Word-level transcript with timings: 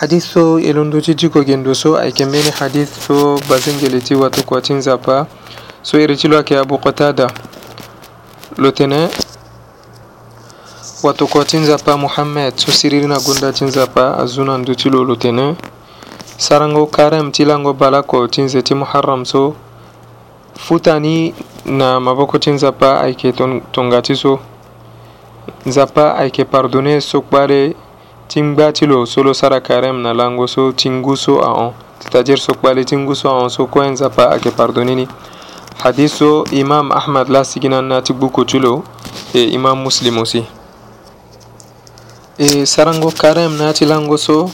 hadith 0.00 0.22
so 0.24 0.58
elondoji 0.60 1.14
jiko 1.14 1.44
gendo 1.44 1.74
so 1.74 1.96
ay 1.98 2.12
kemeni 2.12 2.50
hadith 2.50 3.00
so 3.06 3.38
bazengeleti 3.50 4.14
watu 4.14 4.44
kwa 4.44 4.60
tinza 4.62 4.98
pa 4.98 5.26
so 5.82 6.00
irichilo 6.00 6.38
ake 6.38 6.58
abu 6.58 6.78
qatada 6.78 7.30
lotene 8.56 9.08
watu 11.02 11.26
kwa 11.26 11.44
tinza 11.44 11.78
pa 11.78 11.96
muhammad 11.96 12.56
so 12.56 12.72
siriri 12.72 13.06
na 13.06 13.20
gonda 13.20 13.52
tinza 13.52 13.86
pa 13.86 14.16
azuna 14.18 14.58
ndutilo 14.58 15.04
lotene 15.04 15.56
sarango 16.36 16.86
karem 16.86 17.30
tilango 17.32 17.72
balako 17.72 18.28
tinze 18.28 18.62
ti 18.62 18.74
muharram 18.74 19.24
so 19.24 19.54
futani 20.66 21.34
na 21.64 22.00
maboko 22.00 22.38
ti 22.38 22.50
nzapa 22.50 23.00
ayeke 23.00 23.32
tongati 23.72 24.16
so 24.16 24.38
nzapa 25.66 26.14
ayeke 26.16 26.44
pardonne 26.44 27.00
so 27.00 27.20
kpare 27.20 27.74
ti 28.28 28.40
n 28.44 28.52
gbá 28.52 28.68
ti 28.76 28.84
lo 28.84 29.06
solo 29.08 29.32
sara 29.32 29.56
carême 29.64 29.98
na 30.04 30.12
lango 30.12 30.44
so 30.46 30.68
ti 30.76 30.92
n 30.92 31.00
gu 31.00 31.16
so 31.16 31.40
ahõ 31.40 31.72
c'est-à-dire 31.98 32.36
so 32.36 32.52
kpali 32.52 32.84
ti 32.84 32.92
n 32.94 33.08
gu 33.08 33.16
so 33.16 33.32
ahõ 33.32 33.48
so 33.48 33.64
kue 33.72 33.88
nzapa 33.88 34.36
ayeke 34.36 34.52
pardonné 34.52 34.92
ni 34.94 35.06
hadis 35.80 36.12
so 36.20 36.44
imam 36.52 36.92
ahmad 36.92 37.32
la 37.32 37.40
sigi 37.42 37.68
na 37.72 37.80
na 37.80 38.04
ti 38.04 38.12
gbuku 38.12 38.44
ti 38.44 38.58
lo 38.60 38.84
e 39.32 39.48
imam 39.56 39.80
muslim 39.80 40.18
aussi 40.20 40.44
e 42.36 42.68
sarango 42.68 43.08
carême 43.16 43.56
na 43.56 43.72
ya 43.72 43.72
ti 43.72 43.84
lango 43.88 44.20
so 44.20 44.52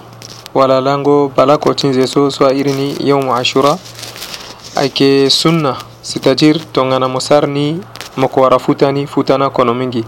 wala 0.55 0.78
lango 0.78 1.28
balako 1.34 1.75
ti 1.75 1.91
nze 1.91 2.06
so 2.06 2.30
so 2.30 2.47
airi 2.47 2.70
ni 2.72 2.95
yaumu 3.02 3.34
ashura 3.34 3.75
ayeke 4.78 5.27
sunna 5.30 5.75
c'est-à-dire 6.02 6.62
tongana 6.72 7.09
mo 7.11 7.19
sara 7.19 7.47
ni 7.50 7.80
mo 8.16 8.28
yeke 8.30 8.38
wara 8.41 8.59
futa 8.62 8.86
ni 8.95 9.02
futa 9.06 9.34
ni 9.36 9.42
akono 9.45 9.75
mingi 9.75 10.05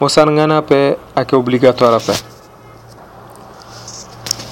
mo 0.00 0.06
sara 0.08 0.30
nga 0.30 0.46
ni 0.46 0.54
ape 0.54 0.94
ayeke 1.18 1.34
obligatoire 1.34 1.98
ape 1.98 2.37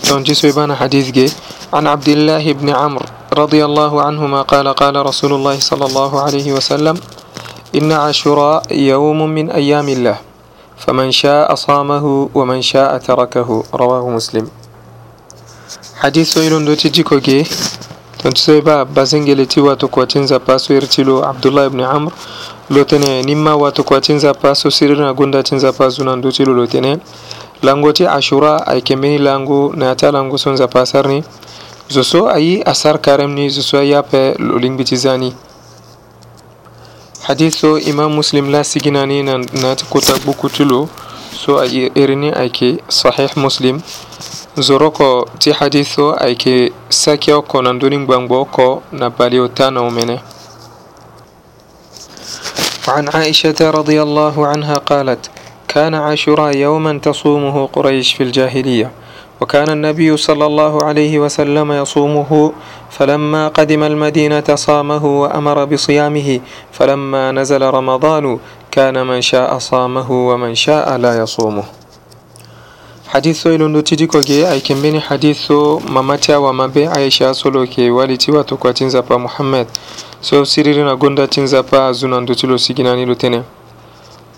جسو 0.06 0.52
بان 0.54 0.70
حديث 0.78 1.10
جي 1.10 1.26
عن 1.74 1.86
عبد 1.90 2.08
الله 2.14 2.44
بن 2.62 2.68
عمرو 2.70 3.06
رضي 3.34 3.58
الله 3.64 3.92
عنهما 4.06 4.42
قال 4.46 4.68
قال 4.70 4.94
رسول 5.06 5.32
الله 5.34 5.56
صلى 5.60 5.82
الله 5.86 6.12
عليه 6.22 6.46
وسلم 6.54 6.94
إن 7.74 7.90
عاشوراء 7.92 8.62
يوم 8.92 9.18
من 9.36 9.46
أيام 9.50 9.82
الله 9.88 10.16
فمن 10.86 11.10
شاء 11.10 11.50
صامه 11.58 12.30
ومن 12.34 12.62
شاء 12.62 12.98
تركه 13.02 13.48
رواه 13.74 14.06
مسلم 14.16 14.46
حديث 16.02 16.26
سويل 16.38 16.54
دوتي 16.64 16.88
جيكو 16.88 17.18
جي 17.18 17.42
جيكوجي 17.42 17.50
تنتسيبا 18.22 18.82
بازنجلتي 18.86 19.58
واتوكواتينزا 19.60 20.36
باسو 20.48 20.70
يرتلو 20.74 21.18
عبد 21.30 21.46
الله 21.50 21.64
بن 21.74 21.80
عمرو 21.82 22.14
لوتني 22.70 23.22
نما 23.28 23.52
واتوكواتينزا 23.58 24.32
باسو 24.44 24.70
سيرنا 24.70 25.10
غوندا 25.18 25.40
تنزا 25.42 25.70
باسو 25.74 26.04
ناندوتي 26.06 26.44
لوتني 26.46 27.00
langoti 27.64 28.04
ashura 28.06 28.60
ay 28.66 28.80
kembeni 28.84 29.16
langu 29.18 29.72
nata 29.76 30.12
langu 30.12 30.36
sonza 30.38 30.68
pasarni 30.68 31.24
zoso 31.88 32.28
ayi 32.30 32.60
asar 32.62 32.98
karemni 33.00 33.48
zoso 33.50 33.80
yape 33.82 34.34
lolingbitizani 34.38 35.32
hadiso 37.24 37.78
imam 37.78 38.12
muslim 38.12 38.50
la 38.52 38.64
siginani 38.64 39.22
nati 39.62 39.84
kota 39.88 40.12
bukutulo 40.26 40.88
so 41.44 41.56
ayi 41.60 41.90
erini 41.96 42.28
ayke 42.30 42.76
sahih 42.92 43.32
muslim 43.40 43.80
zoro 44.60 44.90
ko 44.92 45.24
ti 45.40 45.52
hadiso 45.52 46.12
ayke 46.12 46.72
sakio 46.92 47.40
ko 47.42 47.62
nandoni 47.64 47.96
gbangbo 48.04 48.44
ko 48.52 48.82
na 48.92 49.08
balio 49.10 49.48
tanawo 49.48 49.90
mene 49.90 50.20
وعن 52.86 53.08
عائشة 53.10 53.58
رضي 53.70 53.98
الله 53.98 54.46
عنها 54.46 54.74
قالت 54.86 55.26
كان 55.76 55.92
عاشوراء 55.94 56.56
يوما 56.56 56.98
تصومه 57.04 57.66
قريش 57.68 58.14
في 58.16 58.22
الجاهلية 58.22 58.88
وكان 59.40 59.68
النبي 59.76 60.16
صلى 60.16 60.44
الله 60.46 60.82
عليه 60.84 61.18
وسلم 61.18 61.68
يصومه 61.72 62.30
فلما 62.90 63.48
قدم 63.48 63.82
المدينة 63.82 64.48
صامه 64.54 65.04
وأمر 65.22 65.64
بصيامه 65.64 66.40
فلما 66.72 67.32
نزل 67.32 67.62
رمضان 67.62 68.24
كان 68.72 68.96
من 69.06 69.20
شاء 69.20 69.58
صامه 69.58 70.08
ومن 70.28 70.54
شاء 70.54 70.96
لا 70.96 71.12
يصومه 71.22 71.64
haditho 73.06 73.52
ilondo 73.54 73.82
tidikoge 73.82 74.48
aikembeni 74.48 74.98
haditho 74.98 75.82
mamati 75.88 76.32
awa 76.32 76.52
mabe 76.52 76.88
aisha 76.88 77.30
asoloke 77.30 77.90
waliti 77.90 78.32
watu 78.32 78.56
kwa 78.56 78.72
tinzapa 78.72 79.18
muhammad 79.18 79.66
so 80.20 80.44
siriri 80.44 80.82
na 80.84 80.96
gonda 80.96 81.26
tinzapa 81.26 81.86
azunandu 81.86 82.34
tilo 82.34 82.58
siginanilo 82.58 83.14
tene 83.14 83.42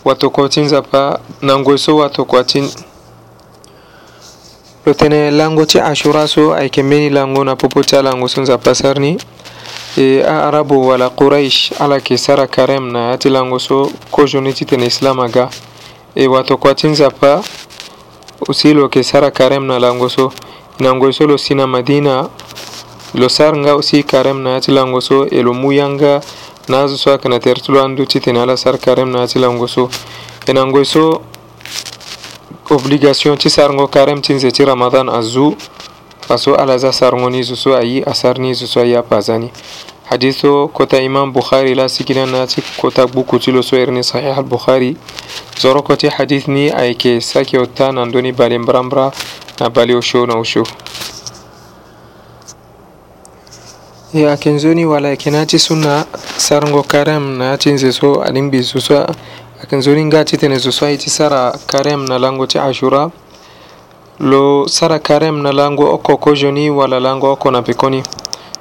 watokotin 0.05 0.69
zapa 0.69 1.19
nangoso 1.43 1.97
watokotin 1.97 2.71
lo 4.87 4.95
tene 4.95 5.31
lango 5.31 5.67
ti 5.67 5.81
ashura 5.81 6.29
so 6.29 6.55
ayeke 6.55 6.83
mbeni 6.83 7.11
lango 7.11 7.45
na 7.45 7.57
popo 7.57 7.83
ti 7.83 7.97
alango 7.97 8.29
so 8.29 8.41
nzapa 8.43 8.75
sar 8.75 8.99
ni 8.99 9.19
e 9.97 10.23
aarabu 10.29 10.89
wala 10.89 11.11
quraish 11.11 11.73
ala 11.81 11.95
yeke 11.95 12.19
sara 12.19 12.47
karême 12.47 12.93
na 12.93 13.09
ya 13.11 13.17
ti 13.19 13.29
lango 13.31 13.59
so 13.59 13.91
kozoni 14.11 14.53
ti 14.53 14.65
tene 14.65 14.87
islam 14.87 15.21
aga 15.21 15.51
e 16.15 16.27
watokua 16.27 16.75
ti 16.75 16.87
nzapa 16.89 17.43
aussi 18.49 18.75
lo 18.75 18.83
yeke 18.83 19.03
sara 19.05 19.29
karême 19.31 19.67
na 19.67 19.79
lango 19.79 20.09
so 20.09 20.33
na 20.79 20.95
ngoi 20.95 21.13
so 21.13 21.27
lo 21.27 21.39
si 21.39 21.55
na 21.55 21.67
madina 21.67 22.29
lo 23.15 23.29
sar 23.29 23.57
nga 23.57 23.71
aussi 23.73 24.03
karême 24.03 24.41
na 24.43 24.51
ya 24.51 24.61
ti 24.61 24.71
lango 24.73 25.01
so 25.01 25.27
e 25.27 25.43
lo 25.43 25.55
mu 25.55 25.73
yanga 25.73 26.21
nazu 26.69 26.99
soa 26.99 27.19
kana 27.19 27.39
tertulo 27.39 27.85
andu 27.85 28.05
citini 28.07 28.39
ala 28.39 28.57
sar 28.57 28.79
karem 28.79 29.09
naati 29.11 29.39
langoso 29.39 29.91
enangoy 30.47 30.85
so 30.85 31.23
obligation 32.71 33.39
ti 33.39 33.51
sarngo 33.51 33.87
karem 33.89 34.21
ti 34.21 34.35
nze 34.35 34.51
ti 34.53 34.65
ramadan 34.65 35.09
azu 35.09 35.57
aso 36.29 36.55
ala 36.55 36.79
za 36.79 36.93
sarngo 36.93 37.31
ni 37.31 37.43
zo 37.43 37.57
so 37.57 37.77
ayi 37.77 38.03
asar 38.07 38.39
ni 38.39 38.55
zo 38.55 38.67
so 38.67 38.81
ayi 38.81 38.97
apaza 38.97 39.39
ni 39.39 39.51
hadith 40.11 40.45
o 40.45 40.69
kota 40.69 41.01
imam 41.01 41.33
bukhari 41.33 41.75
la 41.75 41.89
sigina 41.89 42.27
na 42.27 42.47
ti 42.47 42.63
kota 42.81 43.07
gbuku 43.07 43.39
ti 43.39 43.53
lo 43.53 43.63
so 43.63 43.77
iri 43.77 43.93
ni 43.93 44.05
sahih 44.05 44.37
al-bukhari 44.37 44.97
zoroko 45.61 45.97
ti 45.97 46.09
hadith 46.09 46.49
ni 46.49 46.69
ayeke 46.71 47.21
sake 47.21 47.57
o 47.59 47.67
ta 47.67 47.93
na 47.93 48.05
ndö 48.05 48.21
ni 48.21 48.33
bale 48.33 48.59
mbrambra 48.59 49.11
na 49.61 49.71
bale 49.71 49.95
osho 49.97 50.27
na 50.27 50.35
osho 50.37 50.65
Yakinzoni 54.15 54.87
wala 54.87 55.09
yakinati 55.09 55.59
sunna 55.59 56.07
sarngo 56.37 56.83
karem 56.83 57.37
na 57.39 57.59
tinzeso 57.59 58.23
alimbi 58.23 58.63
suswa 58.63 59.15
akinzoni 59.63 60.05
ngati 60.05 60.37
tenesuswa 60.37 60.91
iti 60.91 61.11
sara 61.11 61.53
karem 61.67 62.09
na 62.09 62.19
lango 62.19 62.47
ti 62.47 62.59
ashura 62.59 63.11
lo 64.21 64.69
sara 64.69 64.99
karem 64.99 65.43
na 65.43 65.53
lango 65.53 65.93
oko 65.95 66.17
kojoni 66.17 66.71
wala 66.71 67.01
lango 67.01 67.33
oko 67.33 67.51
na 67.51 67.63
pekoni 67.63 68.03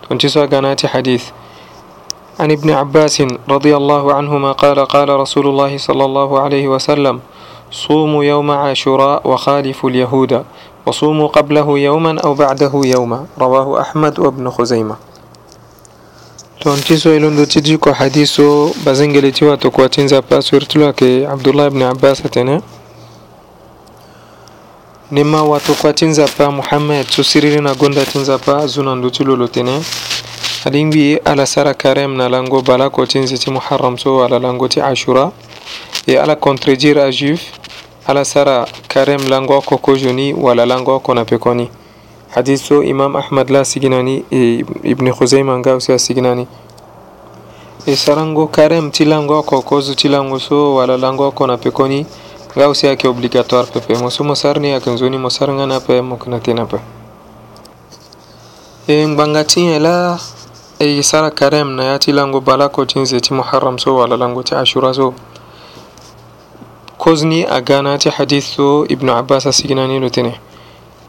تنتسى 0.10 0.46
قناة 0.46 0.88
حديث 0.88 1.24
عن 2.40 2.52
ابن 2.52 2.70
عباس 2.72 3.22
رضي 3.50 3.76
الله 3.76 4.14
عنهما 4.14 4.52
قال 4.52 4.80
قال 4.86 5.10
رسول 5.20 5.48
الله 5.48 5.78
صلى 5.78 6.06
الله 6.06 6.40
عليه 6.40 6.68
وسلم 6.68 7.20
صوموا 7.72 8.24
يوم 8.24 8.52
عاشوراء 8.52 9.28
وخالفوا 9.28 9.90
اليهود 9.90 10.44
وصوموا 10.86 11.28
قبله 11.28 11.80
يوما 11.80 12.20
أو 12.20 12.34
بعده 12.34 12.72
يوما 12.86 13.26
رواه 13.40 13.82
أحمد 13.82 14.20
وابن 14.20 14.50
خزيمة 14.50 14.96
toontiso 16.68 17.14
ilondotidiko 17.16 17.92
hadiso 17.94 18.76
bazengeletiwa 18.86 19.58
lo 20.30 20.42
suirtulake 20.42 21.28
abdullah 21.28 21.68
ibni 21.68 21.84
abbas 21.84 22.26
atene 22.26 22.62
nima 25.12 25.44
watokuatinzapa 25.44 26.52
muhammed 26.52 27.08
susiririna 27.10 27.74
gondatinzapa 27.76 28.68
lo 29.26 29.48
tene 29.48 29.82
alingbi 30.66 31.16
ala 31.18 31.46
sara 31.46 31.74
karem 31.74 32.18
na 32.18 32.28
lango 32.30 32.62
bala 32.62 32.90
ti 32.90 33.52
muharram 33.52 33.98
so 33.98 34.24
ala 34.26 34.68
ti 34.68 34.82
ashura 34.82 35.32
e 36.06 36.18
ala 36.18 36.36
contredire 36.36 37.02
ajuif 37.04 37.42
ala 38.08 38.26
sara 38.26 38.68
karem 38.90 39.30
lango 39.30 39.58
oko 39.58 39.78
kojoni 39.78 40.34
wala 40.34 40.66
lango 40.66 40.96
oko 40.96 41.14
na 41.14 41.24
pekoni 41.24 41.70
حديثه 42.38 42.76
امام 42.92 43.12
احمد 43.22 43.48
لا 43.56 43.62
سجناني 43.72 44.16
ابن 44.94 45.06
خزيمه 45.12 45.54
nga 45.58 45.76
usia 45.76 45.96
سجناني 45.98 46.48
esarango 47.86 48.46
karem 48.48 48.92
ti 48.92 49.06
lango 49.06 49.40
oko 49.40 49.62
kozu 49.62 49.96
ti 49.96 50.08
so 50.40 50.76
wala 50.76 50.98
lango 50.98 51.28
oko 51.28 51.48
na 51.48 51.58
pekoni 51.58 52.06
nga 52.56 52.70
usia 52.70 52.90
yeke 52.90 53.08
obligatoire 53.08 53.66
pepe 53.74 53.94
mo 54.02 54.10
so 54.10 54.24
mo 54.24 54.36
sar 54.36 54.60
ni 54.60 54.70
na 54.72 55.76
ape 55.76 56.02
mo 56.02 56.18
yeke 56.32 56.54
na 56.54 56.68
e 58.88 59.06
ngbanga 59.08 59.44
ti 59.44 59.62
e 60.80 61.04
sara 61.04 61.32
karem 61.32 61.70
na 61.76 61.84
ya 61.84 61.98
ti 62.00 62.12
lango 62.12 62.42
balako 62.42 62.86
ti 62.86 63.00
nze 63.00 63.20
ti 63.20 63.34
muharram 63.34 63.80
so 63.80 63.96
wala 63.96 64.18
lango 64.18 64.44
ti 64.44 64.56
ashura 64.56 64.94
so 64.94 65.14
kozni 66.98 67.46
aga 67.50 67.98
ti 67.98 68.10
hadith 68.10 68.46
so 68.56 68.86
ibnu 68.86 69.12
abbas 69.14 69.46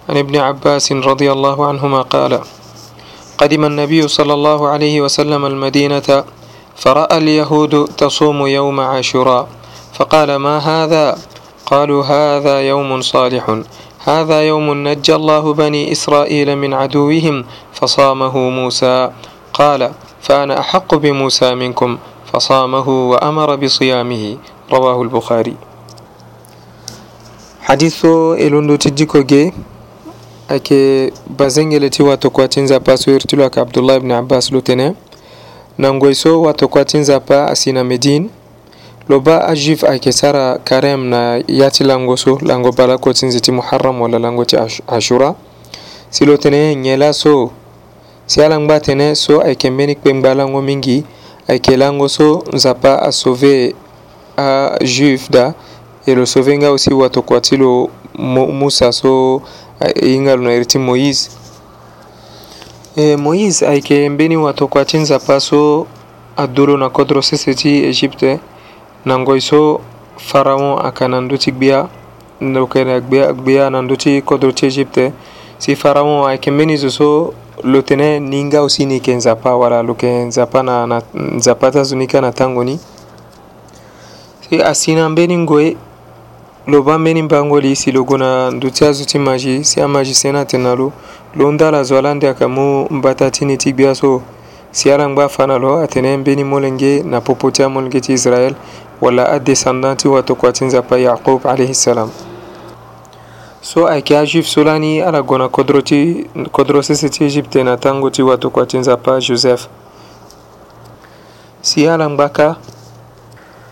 عن 0.08 0.16
ابن 0.16 0.37
عباس 0.37 0.93
رضي 0.93 1.32
الله 1.32 1.66
عنهما 1.66 2.02
قال 2.02 2.40
قدم 3.38 3.64
النبي 3.64 4.08
صلى 4.08 4.34
الله 4.34 4.69
عليه 4.69 5.00
وسلم 5.00 5.44
المدينة 5.46 6.25
فرأى 6.76 7.19
اليهود 7.19 7.84
تصوم 7.96 8.46
يوم 8.46 8.81
عاشوراء 8.81 9.49
فقال 9.94 10.37
ما 10.37 10.58
هذا 10.58 11.19
قالوا 11.66 12.02
هذا 12.05 12.60
يوم 12.60 13.00
صالح 13.00 13.60
هذا 14.05 14.43
يوم 14.49 14.88
نجى 14.88 15.14
الله 15.14 15.52
بني 15.52 15.93
إسرائيل 15.93 16.56
من 16.58 16.75
عدوهم 16.75 17.44
فصامه 17.72 18.38
موسى 18.50 19.10
قال 19.55 19.93
فأنا 20.22 20.60
أحق 20.60 20.94
بموسى 20.94 21.55
منكم 21.55 21.99
فصامه 22.32 22.88
وأمر 23.10 23.56
بصيامه 23.56 24.37
رواه 24.72 25.02
البخاري 25.02 25.55
حديث 27.60 28.05
إلوندو 28.40 28.76
تجيكو 28.76 29.20
ake 30.48 31.12
bazengele 31.36 31.90
wato 32.00 32.30
kuatinza 32.30 32.80
pa 32.80 32.96
soyertilo 32.96 33.44
aka 33.44 33.60
abdullah 33.62 33.96
ibn 33.96 34.10
abbas 34.10 34.52
lo 34.52 34.60
tene 34.60 34.94
nangoy 35.78 36.14
so 36.14 36.42
wato 36.42 36.68
kuatinza 36.68 37.20
pa 37.20 37.46
asina 37.46 37.84
medine 37.84 38.30
lo 39.08 39.20
ba 39.20 39.46
ajif 39.48 39.84
ayeke 39.84 40.12
sara 40.12 40.58
karem 40.64 41.04
na 41.08 41.42
ya 41.48 41.70
ti 41.70 41.84
lango 41.84 42.16
so 42.16 42.38
lango 42.42 42.72
bala 42.72 42.98
kotinzi 42.98 43.40
ti 43.40 43.52
muharram 43.52 44.00
wala 44.00 44.18
lango 44.18 44.44
ti 44.44 44.56
ashura 44.86 45.34
si 46.10 46.24
lo 46.26 46.36
tene 46.36 46.74
nyen 46.76 46.98
laso 46.98 47.50
si 48.26 48.42
alangba 48.42 48.80
tene 48.80 49.14
so 49.14 49.40
ayeke 49.42 49.70
mbeni 49.70 49.94
kpengba 49.94 50.34
lango 50.34 50.62
mingi 50.62 51.04
ayeke 51.48 51.76
lango 51.76 52.08
so 52.08 52.42
nzapa 52.52 53.02
asauve 53.02 53.74
ajuif 54.36 55.30
da 55.30 55.54
e 56.06 56.14
lo 56.14 56.26
sauve 56.26 56.58
nga 56.58 56.66
aussi 56.68 56.94
watokua 56.94 57.40
ti 57.40 57.56
lo 57.56 57.88
musa 58.48 58.92
so 58.92 59.42
ingalo 60.02 60.42
na 60.42 60.54
iri 60.58 60.66
ti 60.66 60.75
moïse 60.78 61.30
e 62.98 63.14
moïse 63.16 63.62
ayeke 63.62 64.08
mbeni 64.10 64.36
watokua 64.36 64.84
ti 64.84 64.98
nzapa 64.98 65.40
so 65.40 65.86
adolo 66.36 66.76
na 66.76 66.88
kodro 66.90 67.22
sese 67.22 67.54
ti 67.54 67.82
égypte 67.86 68.38
na 69.04 69.19
ngoi 69.19 69.40
so 69.40 69.80
pharaon 70.19 70.82
ayeke 70.82 71.06
na 71.08 71.20
ndö 71.20 71.38
ti 71.38 71.52
gbia 71.52 71.86
loke 72.40 72.84
na 72.84 73.00
gbia, 73.00 73.32
gbia 73.32 73.70
na 73.70 73.82
ndö 73.82 73.94
ti 73.96 74.22
kodro 74.22 74.50
ti 74.52 74.66
égypte 74.66 75.12
si 75.58 75.76
pharaon 75.76 76.26
ayeke 76.26 76.50
mbeni 76.50 76.76
zo 76.76 76.90
so 76.90 77.32
lo 77.62 77.78
tënë 77.82 78.19
ni 78.22 78.42
nga 78.50 78.58
aussi 78.60 78.82
ni 78.86 78.94
yeke 78.98 79.14
nzapa 79.14 79.54
wala 79.54 79.82
lo 79.82 79.94
yeke 79.94 80.10
nzapa 80.26 80.62
na, 80.62 80.86
na 80.86 80.98
nzapa 81.14 81.70
ti 81.70 81.78
azo 81.78 81.94
ni 81.96 82.06
ka 82.10 82.19
na 82.20 82.31
ntango 82.31 82.64
ni 82.66 82.82
si 84.50 84.58
asi 84.58 84.94
na 84.98 85.06
mbeni 85.08 85.38
ngoi 85.38 85.88
lo 86.69 86.82
bambeni 86.82 87.23
mpango 87.23 87.61
liisi 87.61 87.93
lo 87.93 88.05
gue 88.05 88.19
na 88.19 88.50
nduti 88.50 88.85
azo 88.85 89.05
ti 89.05 89.19
maji 89.19 89.65
si 89.65 89.81
amaji 89.81 90.15
sena 90.15 90.44
tene 90.44 90.65
na 90.65 90.75
lo 90.75 90.93
lo 91.37 91.53
nda 91.53 91.69
ala 91.69 91.82
zo 91.82 91.99
ala 91.99 92.15
ndeaka 92.15 92.49
mu 92.49 92.85
mbata 92.91 93.31
tini 93.31 93.56
ti 93.56 93.73
gbi 93.73 93.87
aso 93.87 94.23
si 94.70 94.93
ala 94.93 95.09
ngba 95.09 95.29
fa 95.29 95.47
na 95.47 95.59
lo 95.59 95.81
atene 95.81 96.17
mbeni 96.17 96.44
molenge 96.44 97.03
na 97.03 97.20
popo 97.20 97.50
ti 97.50 97.62
amolenge 97.62 98.00
ti 98.00 98.12
israel 98.12 98.55
wala 99.00 99.29
adescendant 99.32 100.00
ti 100.00 100.09
watokua 100.09 100.53
ti 100.53 100.65
nzapa 100.65 100.99
yakob 100.99 101.47
alaihissalam 101.47 102.11
so 103.61 103.88
ayeke 103.88 104.19
ajuif 104.19 104.47
so 104.47 104.65
lani 104.65 105.00
ala 105.00 105.23
gue 105.23 105.38
na 105.38 105.49
kodro 105.49 105.81
ti 105.82 106.26
kodro 106.53 106.82
sese 106.82 107.09
ti 107.09 107.25
égypte 107.25 107.65
na 107.65 107.76
ntango 107.76 108.11
ti 108.11 108.23
watokua 108.23 108.67
ti 108.67 108.79
nzapa 108.79 109.20
joseph 109.20 109.69
si 111.62 111.88
ala 111.88 112.11
ngba 112.11 112.29
ka 112.29 112.56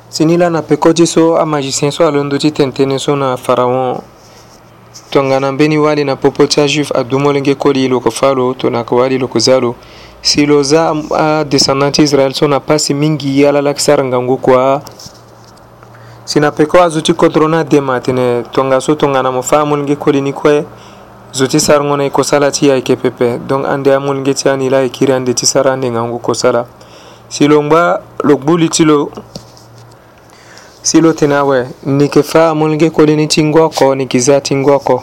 sini 0.09 0.37
la 0.37 0.51
na 0.51 0.63
peko 0.63 0.93
ti 0.93 1.07
so 1.07 1.37
amagicien 1.39 1.91
so 1.91 2.07
alondo 2.09 2.37
ti 2.39 2.51
tentene 2.53 2.99
so 2.99 3.15
na 3.17 3.37
pharaon 3.37 3.99
tongana 5.11 5.53
mbeni 5.53 5.79
wali 5.79 6.05
na 6.05 6.17
popo 6.17 6.47
ti 6.47 6.61
ajuif 6.61 6.97
adumu 6.97 7.33
lenge 7.33 7.55
koli 7.55 7.89
lo 7.89 7.97
yeke 7.97 8.11
fâ 8.11 8.35
lo 8.35 8.55
tongana 8.55 8.79
yeke 8.79 8.95
wali 8.95 9.19
lo 9.19 9.27
yeke 9.27 9.39
za 9.41 9.61
lo 9.61 9.75
si 10.23 10.47
lo 10.47 10.63
za 10.63 10.95
adescendant 11.17 11.95
ti 11.95 12.03
israel 12.03 12.33
so 12.35 12.47
na 12.49 12.61
pasi 12.61 12.95
mingi 12.95 13.41
ye 13.41 13.49
ala 13.49 13.61
la 13.63 13.71
yeke 13.71 13.81
sara 13.81 14.05
ngangu 14.05 14.37
kua 14.37 14.83
si 16.25 16.41
na 16.41 16.51
peko 16.51 16.83
azo 16.83 17.01
ti 17.01 17.13
kodro 17.15 17.49
ni 17.49 17.57
adema 17.57 18.01
tene 18.01 18.45
tongaso 18.53 18.87
so 18.87 18.95
tongana 18.95 19.33
mo 19.33 19.41
fâ 19.43 19.63
amû 19.63 19.77
lenge 19.77 19.97
koli 19.97 20.21
ni 20.23 20.33
kue 20.33 20.65
zo 21.33 21.47
ti 21.47 21.61
sarango 21.61 21.97
na 21.97 22.05
e 22.05 22.11
kosala 22.11 22.51
ti 22.51 22.71
ayeke 22.71 22.97
pepe 22.97 23.39
donc 23.47 23.67
ande 23.67 23.91
amû 23.91 24.15
lenge 24.15 24.35
ti 24.35 24.49
ani 24.49 24.71
la 24.71 24.79
ayeke 24.79 24.99
kiri 24.99 25.13
ande 25.13 25.35
ti 25.35 25.47
sara 25.47 25.73
ande 25.73 25.91
ngangu 25.91 26.19
kosala 26.19 26.65
si 27.29 27.49
lo 27.49 27.63
ngba 27.63 28.01
lo 28.25 28.37
gbuli 28.37 28.69
ti 28.69 28.85
lo 28.85 29.11
silote 30.87 31.27
nawe 31.27 31.69
nikifaa 31.87 32.55
mulge 32.55 32.91
kolini 32.91 33.27
tingwako 33.27 33.95
nikiza 33.95 34.41
tingwako 34.41 35.03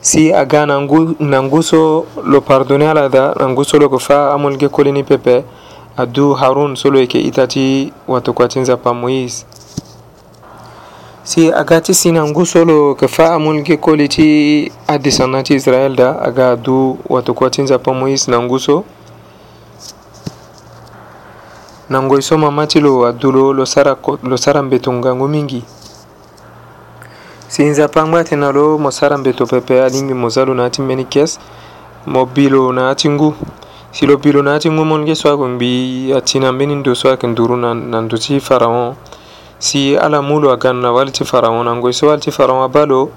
si 0.00 0.32
aga 0.34 0.66
nangu, 0.66 1.14
nanguso 1.20 2.06
lo 2.24 2.40
pardone 2.40 2.90
ala 2.90 3.08
da 3.08 3.34
nanguso 3.40 3.78
lo 3.78 3.88
kufa 3.88 4.32
amulge 4.32 4.68
kolini 4.68 5.04
pepe 5.04 5.44
adu 5.96 6.34
harun 6.34 6.76
solo 6.76 7.00
yake 7.00 7.20
itati 7.20 7.92
nzapa 8.56 8.82
pamuis 8.90 9.46
si 11.22 11.40
aga 11.46 11.52
ti 11.54 11.58
agati 11.60 11.94
sinangu 11.94 12.46
lo 12.66 12.94
kafa 12.94 13.34
amulge 13.34 13.76
koliti 13.76 14.72
adisanati 14.86 15.54
israel 15.54 15.94
da 15.96 16.22
aga 16.22 16.50
adu 16.50 16.98
watukwatinza 17.08 17.78
pamuis 17.78 18.28
nanguso 18.28 18.84
nango 21.92 22.16
e 22.18 22.22
so 22.22 22.38
mama 22.38 22.66
ti 22.66 22.80
lo 22.80 23.04
adolo 23.04 23.52
lo 23.52 23.64
sara, 23.66 23.96
lo 24.22 24.36
sara 24.36 24.62
mbeto 24.62 24.92
ngangu 24.92 25.28
mingi 25.28 25.62
si 27.52 27.68
nzapa-ngbâ 27.68 28.24
tene 28.24 28.48
lo 28.52 28.78
mo 28.80 28.88
sara 28.90 29.18
mbeto 29.20 29.44
pepe 29.46 29.84
alingbi 29.84 30.14
mo 30.16 30.28
za 30.30 30.44
lo 30.44 30.54
na 30.54 30.62
ya 30.62 30.70
ti 30.70 30.80
mbeni 30.82 31.04
kias 31.04 31.36
mo 32.08 32.24
bi 32.24 32.48
lo 32.48 32.72
na 32.72 32.88
ya 32.88 32.94
ti 32.96 33.08
ngu 33.12 33.34
si 33.92 34.06
lo 34.08 34.16
bi 34.16 34.32
lo 34.32 34.40
na 34.42 34.56
ya 34.56 34.60
ti 34.64 34.68
ngu 34.72 34.84
monge 34.84 35.14
so 35.14 35.28
ayeke 35.28 35.44
ngbi 35.48 35.70
ati 36.16 36.40
na 36.40 36.52
mbeni 36.52 36.74
ndo 36.80 36.94
so 36.94 37.08
ayeke 37.12 37.26
nduru 37.28 37.56
na, 37.56 37.74
na 37.74 38.00
ndo 38.00 38.16
ti 38.16 38.40
pharaon 38.40 38.96
si 39.60 39.92
ala 39.96 40.22
mu 40.24 40.40
lo 40.40 40.48
aga 40.48 40.72
na 40.72 40.92
wali 40.92 41.12
ti 41.12 41.24
pharaon 41.28 41.60
na 41.68 41.76
ngoi 41.76 41.92
so 41.92 42.06
wali 42.08 42.22
ti 42.24 42.30
pharaon 42.32 42.64
abâ 42.64 42.88
lo 42.88 43.10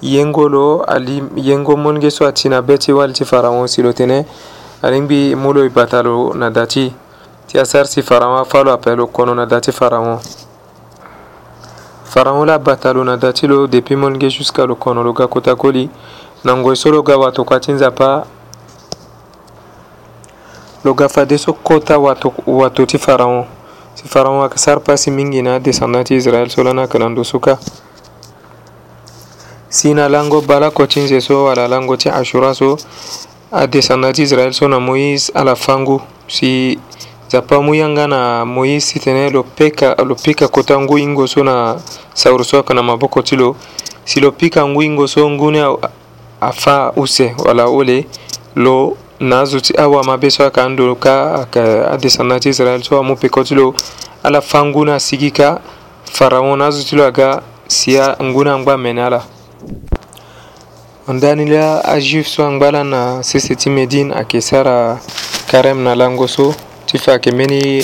yengo 0.00 0.48
lo 0.48 0.80
ali 0.88 1.20
yengo 1.36 1.76
monge 1.76 2.08
so 2.10 2.24
ati 2.24 2.48
na 2.48 2.62
be 2.64 2.78
ti 2.80 2.96
wali 2.96 3.12
ti 3.12 3.28
pharaon 3.28 3.68
si 3.68 3.82
lo 3.84 3.92
tene 3.92 4.24
alingbi 4.80 5.36
mu 5.36 5.52
lo 5.52 5.60
e 5.64 5.68
bata 5.68 6.00
lo 6.00 6.32
na 6.32 6.48
da 6.50 6.64
ti 6.64 7.04
ti 7.46 7.58
asarsi 7.58 8.02
faraŋo 8.02 8.38
a 8.42 8.44
falo 8.44 8.72
apelo 8.72 9.06
konona 9.06 9.46
dati 9.46 9.70
faraŋo 9.72 10.18
faraŋo 12.04 12.44
la 12.44 12.58
batalo 12.58 13.04
na 13.04 13.16
dati 13.16 13.46
lo 13.46 13.66
depuis 13.66 13.96
molu 13.96 14.18
ge 14.18 14.26
jusqu'à 14.28 14.66
lo 14.66 14.74
kono 14.74 15.02
lo 15.02 15.12
ga 15.12 15.26
kota 15.26 15.54
koli 15.54 15.88
na 16.44 16.54
ngoi 16.54 16.76
so 16.76 16.90
lo 16.90 17.02
ga 17.02 17.16
wato 17.16 17.44
kua 17.44 17.60
ti 17.60 17.72
nzapa 17.72 18.24
lo 20.84 20.94
ga 20.94 21.08
fade 21.08 21.38
so 21.38 21.52
kota 21.52 21.98
wato, 21.98 22.34
wato 22.46 22.84
ti 22.86 22.98
faraŋo 22.98 23.46
si 23.94 24.08
faraŋo 24.08 24.42
ayeke 24.42 24.58
sara 24.58 24.80
pasi 24.80 25.10
mingi 25.10 25.42
na 25.42 25.58
descendant 25.58 26.04
ti 26.06 26.16
israel 26.16 26.50
so 26.50 26.62
lani 26.62 26.80
ayeke 26.82 26.98
na 26.98 27.08
ndusu 27.08 27.38
ka 27.38 27.58
si 29.68 29.94
na 29.94 30.08
lango 30.08 30.40
balako 30.42 30.86
ti 30.86 31.00
nze 31.00 31.20
so 31.20 31.46
ala 31.48 31.68
lango 31.68 31.94
ti 31.96 32.08
ashura 32.08 32.54
so 32.54 32.74
adescendant 33.54 34.16
ti 34.16 34.22
israel 34.22 34.50
so 34.52 34.66
na 34.66 34.78
moïse 34.82 35.30
ala 35.34 35.54
fangu 35.54 36.02
si 36.26 36.78
yanga 37.32 38.06
na 38.08 38.44
moyisi 38.44 39.00
tene 39.00 39.30
lo 39.30 39.42
peka 39.42 39.94
lo 40.06 40.14
pika 40.14 40.48
kota 40.48 40.78
ngui 40.78 41.26
so 41.28 41.42
na 41.42 41.76
saurusoaka 42.14 42.74
na 42.74 42.82
maboko 42.82 43.22
ti 43.22 43.36
lo 43.36 43.56
si 44.04 44.20
lo 44.20 44.30
pika 44.32 44.64
ngui 44.66 44.88
ngoso 44.90 45.28
nguni 45.30 45.60
afa 46.40 46.92
use 46.96 47.34
wala 47.44 47.66
ole 47.66 48.06
lo 48.54 48.96
na 49.20 49.40
azo 49.40 49.60
ti 49.60 49.72
awa 49.76 50.02
mabe 50.04 50.30
so 50.30 50.44
aka 50.44 50.64
andö 50.64 50.94
ka 50.96 51.46
adescendant 51.92 52.42
ti 52.42 52.50
israel 52.50 52.82
so 52.82 53.00
amû 53.00 53.16
peko 53.16 53.44
ti 53.44 53.54
lo 53.54 53.74
ala 54.22 54.40
fa 54.40 54.62
na 54.64 54.94
asigi 54.94 55.30
ka 55.30 55.60
pharaon 56.12 56.58
na 56.58 56.66
azo 56.66 56.84
ti 56.84 56.96
lo 56.96 57.04
aga 57.04 57.42
si 57.66 57.98
anguni 57.98 58.50
angba 58.50 58.74
amene 58.74 59.02
ala 59.02 59.24
ndani 61.08 61.46
la 61.46 61.80
ajuif 61.84 62.28
so 62.28 62.44
angba 62.46 62.68
ala 62.68 62.84
na 62.84 63.22
sese 63.22 63.54
ti 63.56 63.70
médine 63.70 64.12
ayeke 64.14 64.40
sara 64.40 65.00
karême 65.50 65.82
na 65.82 65.94
lango 65.94 66.28
so 66.28 66.54
ti 66.86 66.98
fe 66.98 67.10
ayeke 67.10 67.30
mbeni 67.32 67.82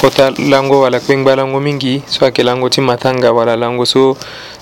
kota 0.00 0.30
lango 0.38 0.80
wala 0.80 1.00
kpengba 1.00 1.36
lango 1.36 1.60
mingi 1.60 2.02
so 2.06 2.24
ayeke 2.24 2.42
lango 2.42 2.68
ti 2.68 2.80
matanga 2.80 3.32
wala 3.32 3.56
lango 3.56 3.84
so 3.86 4.16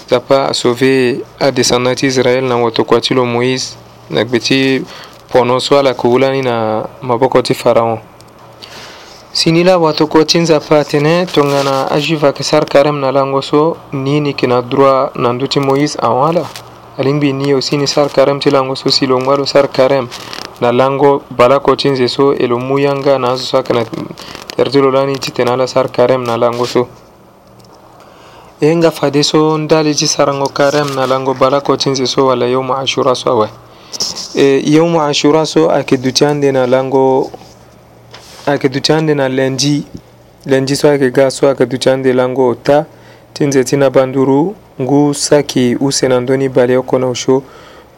nzapa 0.06 0.49
asauve 0.49 1.21
adescendant 1.40 1.99
ti 1.99 2.06
israël 2.06 2.44
na 2.44 2.56
wotokua 2.56 3.00
ti 3.00 3.14
lo 3.14 3.25
moïse 3.25 3.76
na 4.11 4.25
gbe 4.25 4.38
ti 4.40 4.82
pono 5.32 5.61
so 5.61 5.78
ala 5.78 5.90
yeke 5.90 6.06
wula 6.09 6.32
ni 6.32 6.40
na 6.42 6.85
maboko 7.02 7.42
ti 7.42 7.54
pharaon 7.54 7.99
si 9.32 9.52
ni 9.52 9.64
la 9.64 9.78
watokua 9.78 10.25
ti 10.25 10.38
nzapa 10.38 10.80
atene 10.80 11.26
tongana 11.26 11.90
ajuve 11.90 12.26
ayeke 12.26 12.42
sara 12.42 12.64
karême 12.66 12.99
na 13.00 13.12
lango 13.12 13.42
so 13.42 13.76
ni 13.92 14.21
ni 14.21 14.28
yeke 14.28 14.47
na 14.47 14.62
droit 14.62 15.14
na 15.16 15.32
ndö 15.32 15.47
ti 15.47 15.61
moïse 15.61 15.99
ahon 16.00 16.28
ala 16.28 16.44
alingbi 16.99 17.32
ni 17.32 17.52
aussi 17.52 17.76
ni 17.76 17.87
sara 17.87 18.09
karême 18.09 18.40
ti 18.40 18.50
lango 18.50 18.75
so 18.76 18.88
si 18.90 19.06
lo 19.06 19.18
ngba 19.21 19.37
lo 19.37 19.47
sara 19.47 19.68
karême 19.68 20.09
na 20.62 20.73
lango 20.73 21.23
balakocin 21.31 21.97
zeso 21.97 22.33
e 22.35 22.47
lo 22.47 22.57
mu 22.59 22.78
yanga 22.78 23.19
na 23.19 23.33
azo 23.35 23.42
so 23.42 23.52
ayeke 23.59 23.73
na 23.75 23.83
terti 24.57 24.78
lo 24.78 24.90
lani 24.95 25.19
ti 25.19 25.33
tene 25.35 25.50
ala 25.50 25.66
sara 25.66 25.88
karême 25.90 26.23
na 26.25 26.37
lango 26.38 26.64
so 26.66 26.87
e 28.62 28.71
nga 28.76 28.90
fade 28.95 29.25
so 29.26 29.59
ndali 29.59 29.90
ti 29.95 30.07
sarango 30.07 30.47
karême 30.54 30.95
na 30.95 31.04
lango 31.07 31.35
balakocin 31.35 31.95
zeso 31.99 32.26
wala 32.31 32.47
yaumu 32.47 32.75
ashura 32.78 33.14
so 33.14 33.31
awe 33.35 33.49
e 34.38 34.62
yaumu 34.64 35.02
ashura 35.02 35.42
so 35.47 35.66
ayeke 35.71 35.97
duti 35.97 36.25
ande 36.25 36.52
na 36.52 36.66
lango 36.66 37.31
ayeke 38.47 38.69
duti 38.69 38.92
ande 38.92 39.14
na 39.14 39.26
lendi 39.28 39.83
lendi 40.47 40.76
so 40.76 40.88
ayeke 40.88 41.11
ga 41.11 41.31
so 41.31 41.47
ayeke 41.49 41.66
duti 41.66 41.90
ande 41.90 42.12
lango 42.12 42.54
ta 42.54 42.85
ti 43.35 43.47
nze 43.47 43.64
ti 43.64 43.76
na 43.76 43.90
banduru 43.90 44.54
ngu 44.81 45.14
saki 45.14 45.76
use 45.81 46.09
na 46.09 46.21
ndöni 46.21 46.49
bale 46.49 46.76
oko 46.76 46.99
na 46.99 47.07
oso 47.11 47.42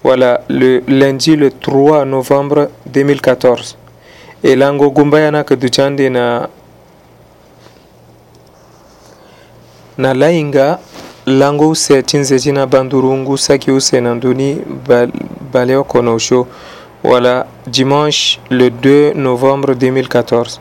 voilà, 0.04 0.42
le 0.48 0.82
lundi 0.86 1.34
le 1.34 1.50
3 1.58 2.04
novembre 2.04 2.68
2014 2.84 3.74
e 4.42 4.54
lango 4.54 4.90
gumba 4.92 5.18
yana 5.20 5.44
ka 5.44 5.56
ducande 5.56 6.10
na 6.10 6.46
na 9.96 10.12
lainga 10.12 10.78
lango 11.26 11.68
use 11.70 12.02
tinze 12.02 12.38
tina 12.38 12.66
bandurungu 12.66 13.36
saki 13.38 13.70
use 13.70 13.94
na 14.00 14.14
nduni 14.14 14.60
bal, 14.86 15.10
bale 15.52 15.74
okono 15.74 16.18
sho 16.18 16.46
wala 17.02 17.46
dimanche 17.70 18.38
le 18.50 18.68
2 18.70 19.14
novembre 19.14 19.72
2014 19.74 20.58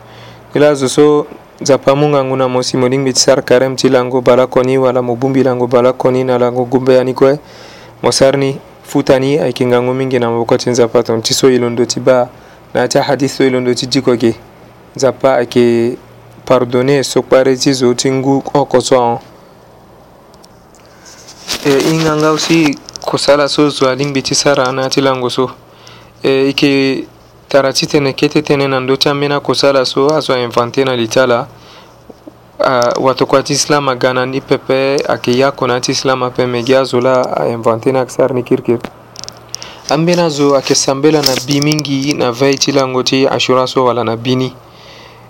ila 0.54 0.74
zo 0.74 0.88
so 0.88 1.26
zapamunga 1.62 2.24
ngu 2.24 2.36
na 2.36 2.48
mosi 2.48 2.78
mo 2.78 2.88
lingbi 2.88 3.12
ti 3.14 3.20
sar 3.20 3.44
karême 3.44 3.76
ti 3.76 3.90
lango 3.90 4.22
bala 4.22 4.48
koni 4.48 4.78
wala 4.78 5.02
mo 5.02 5.16
bungbi 5.16 5.44
lango 5.44 5.68
bala 5.68 5.92
koni 5.94 6.24
na 6.24 6.38
lango 6.38 6.64
gumba 6.64 6.94
yani 6.94 7.14
kue 7.14 7.40
mo 8.02 8.12
sar 8.12 8.38
ni 8.38 8.58
futani 8.94 9.40
ayke 9.40 9.66
gangu 9.66 9.94
minge 9.94 10.20
nama 10.20 10.38
wakkati 10.38 10.74
zappa 10.74 11.04
ton 11.04 11.22
ti 11.22 11.34
soyilondo 11.34 11.86
ti 11.86 12.00
ba 12.00 12.30
nati 12.74 13.00
hadis 13.00 13.36
soyilondo 13.38 13.74
ti 13.74 13.88
dikoke 13.88 14.36
zappa 14.96 15.36
ayke 15.36 15.98
pardonné 16.46 17.04
so 17.04 17.22
kpari 17.22 17.58
ti 17.58 17.74
zo 17.74 17.94
ti 17.94 18.12
ngu 18.12 18.44
oko 18.54 18.82
so 18.82 18.96
ahon 18.96 19.20
e 21.66 21.74
i 21.90 22.04
ganga 22.04 22.28
aussi 22.30 22.78
kosala 23.02 23.50
so 23.50 23.70
zo 23.70 23.90
alingbi 23.90 24.22
ti 24.22 24.36
sara 24.36 24.72
na 24.72 24.86
ti 24.90 25.02
lango 25.02 25.30
so 25.30 25.50
e 26.24 26.30
yeke 26.54 27.08
tara 27.50 27.74
ti 27.74 27.88
tene 27.88 28.14
kete 28.14 28.46
tënë 28.46 28.70
na 28.70 28.80
ndö 28.80 28.94
ti 28.98 29.10
ambeni 29.10 29.34
akosala 29.34 29.86
so 29.86 30.06
azo 30.14 30.34
ainventé 30.38 30.86
na 30.86 30.94
li 30.96 31.08
ti 31.08 31.20
ala 31.20 31.48
uh, 32.60 32.66
ah, 32.68 32.94
watoku 33.00 33.36
ati 33.38 33.54
islam 33.54 33.90
aganani 33.90 34.42
pepe 34.42 34.98
ayeke 35.08 35.38
ya 35.38 35.52
kona 35.52 35.82
ti 35.82 35.92
islam 35.92 36.24
ape 36.24 36.46
me 36.46 36.62
gi 36.64 36.76
azo 36.76 37.02
la 37.02 37.36
ainvente 37.38 37.92
ni 37.92 37.98
ayeke 37.98 38.12
sara 38.12 38.34
ni 38.36 38.44
kirikiri 38.44 38.80
ambeni 39.90 40.22
azo 40.22 40.54
ayeke 40.56 40.76
sambela 40.76 41.22
na 41.22 41.36
bi 41.48 41.62
mingi 41.62 42.14
na 42.14 42.32
vei 42.32 42.56
ti 42.58 42.72
lango 42.72 43.04
ti 43.04 43.26
ashura 43.28 43.68
so 43.68 43.86
wala 43.86 44.04
na 44.04 44.18
bi 44.18 44.36
ni 44.36 44.54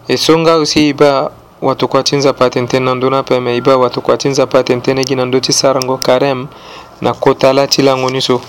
e 0.07 0.17
so 0.17 0.37
nga 0.39 0.51
aussi 0.53 0.89
e 0.89 0.93
ba 0.93 1.31
watoku 1.61 1.97
ati 1.97 2.15
nzapa 2.15 2.45
atentene 2.45 2.85
na 2.85 2.95
ndö 2.95 3.09
ni 3.09 3.15
ape 3.15 3.39
me 3.39 3.55
e 3.55 3.61
ba 3.61 3.77
watoku 3.77 4.11
ati 4.11 4.29
nzapa 4.29 4.59
atentene 4.59 5.01
gi 5.07 5.15
na 5.15 5.25
ndö 5.25 5.39
ti 5.39 5.53
sarango 5.53 5.97
karême 6.03 6.47
na 7.01 7.13
kota 7.13 7.53
la 7.53 7.67
ti 7.67 7.81
lango 7.81 8.09
ni 8.09 8.21
so 8.21 8.41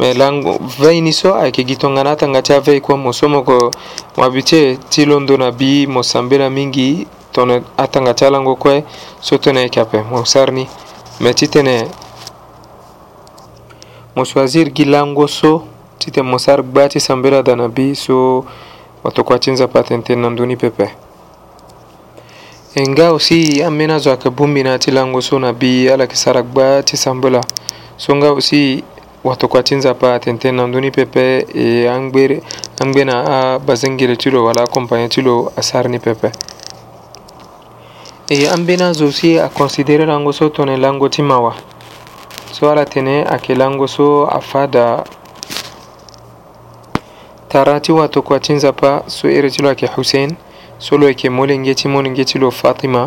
me 0.00 0.12
lango 0.14 0.58
vei 0.78 1.00
ni 1.00 1.12
so 1.12 1.34
ayeke 1.34 1.64
gi 1.66 1.76
tongana 1.76 2.10
atanga 2.10 2.42
ti 2.42 2.52
avei 2.52 2.80
kuâ 2.80 2.96
mo 2.96 3.12
so 3.12 3.28
moko 3.28 3.70
mo 4.16 4.24
abi 4.24 4.42
ti 4.42 4.56
e 4.56 4.78
ti 4.90 5.04
londo 5.04 5.36
na 5.36 5.52
bi 5.52 5.86
mo 5.86 6.02
sambela 6.02 6.50
mingi 6.50 7.06
tono 7.34 7.64
atanga 7.76 8.14
calango 8.14 8.54
koye 8.56 8.84
so 9.20 9.34
e 9.34 9.38
tene 9.40 9.68
kape 9.68 9.96
mo 10.04 10.24
sarni 10.24 10.66
me 11.20 11.34
ti 11.34 11.48
tene 11.48 11.84
mo 14.14 14.24
choisir 14.24 14.68
gi 14.72 14.84
lango 14.84 15.26
so 15.26 15.64
ti 15.98 16.12
tene 16.12 16.28
mo 16.30 16.38
sar 16.38 16.62
gba 16.62 16.86
ti 16.88 17.00
sambira 17.00 17.42
dana 17.42 17.66
bi 17.68 17.92
so 17.94 18.44
wato 19.02 19.24
kua 19.24 19.38
ti 19.38 19.50
nzapa 19.50 19.82
tene 19.82 20.02
tene 20.02 20.22
na 20.22 20.28
ndöni 20.30 20.56
pepe 20.56 20.94
e 22.74 22.80
nga 22.90 23.06
aussi 23.08 23.62
ambeni 23.62 23.92
azo 23.92 24.10
ayeke 24.10 24.30
bongbi 24.30 24.62
na 24.62 24.70
ya 24.70 24.78
ti 24.78 24.90
lango 24.92 25.20
so 25.20 25.38
na 25.38 25.52
bi 25.52 25.88
ala 25.90 26.04
yeke 26.04 26.14
sara 26.16 26.42
gba 26.42 26.82
ti 26.82 26.96
sambela 26.96 27.40
so 27.96 28.14
nga 28.14 28.28
aussi 28.28 28.84
wato 29.24 29.48
kua 29.48 29.62
ti 29.62 29.74
nzapa 29.74 30.20
tene 30.22 30.38
tënë 30.38 30.54
na 30.54 30.66
ndöni 30.66 30.90
pepe 30.90 31.46
e 31.50 31.88
angbe 32.78 33.04
na 33.04 33.16
abazengere 33.58 34.16
ti 34.16 34.30
lo 34.30 34.44
wala 34.44 34.62
accompagné 34.62 35.08
ti 35.08 35.20
lo 35.22 35.50
asara 35.56 35.90
ni 35.90 35.98
pepe 35.98 36.30
E 38.36 38.48
an 38.48 38.64
bɛna 38.66 38.92
zosi 38.92 39.38
a 39.38 39.48
considéré 39.48 40.04
lango 40.04 40.32
so 40.34 40.48
tɔnɔ 40.48 40.76
lango 40.76 41.08
ti 41.08 41.22
ma 41.22 41.38
wa 41.38 41.54
so 42.50 42.68
ala 42.68 42.84
tene 42.84 43.22
ayeke 43.24 43.54
lango 43.56 43.86
so 43.88 44.26
afada 44.26 45.04
tara 47.48 47.78
ti 47.80 47.92
wa 47.92 48.08
tokua 48.08 48.40
ti 48.42 48.52
nzapa 48.52 49.04
so 49.08 49.28
iri 49.28 49.50
ti 49.52 49.62
lo 49.62 49.68
ayeke 49.72 49.86
hussein 49.96 50.36
so 50.78 50.96
lo 50.98 51.06
yeke 51.06 51.28
molenge 51.30 51.74
ti 51.76 51.86
molenge 51.88 52.24
ti 52.26 52.38
lo 52.40 52.50
fatima 52.50 53.06